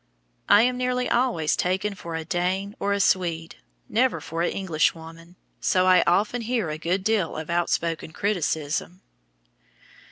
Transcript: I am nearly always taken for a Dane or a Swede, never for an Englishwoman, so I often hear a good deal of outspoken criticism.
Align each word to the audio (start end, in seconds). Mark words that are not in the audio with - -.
I 0.49 0.63
am 0.63 0.77
nearly 0.77 1.07
always 1.07 1.55
taken 1.55 1.93
for 1.93 2.15
a 2.15 2.25
Dane 2.25 2.75
or 2.79 2.91
a 2.91 2.99
Swede, 2.99 3.57
never 3.87 4.19
for 4.19 4.41
an 4.41 4.49
Englishwoman, 4.49 5.35
so 5.59 5.85
I 5.85 6.03
often 6.07 6.41
hear 6.41 6.71
a 6.71 6.79
good 6.79 7.03
deal 7.03 7.37
of 7.37 7.51
outspoken 7.51 8.11
criticism. 8.11 9.01